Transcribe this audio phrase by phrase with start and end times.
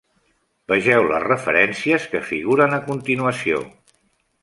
[0.73, 3.65] Vegeu les referències que figuren a continuació.